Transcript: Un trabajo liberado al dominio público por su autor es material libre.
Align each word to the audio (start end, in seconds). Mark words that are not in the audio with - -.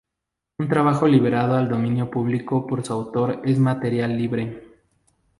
Un 0.57 0.67
trabajo 0.67 1.07
liberado 1.07 1.53
al 1.55 1.69
dominio 1.69 2.09
público 2.09 2.65
por 2.65 2.83
su 2.83 2.91
autor 2.91 3.39
es 3.45 3.59
material 3.59 4.17
libre. 4.17 4.59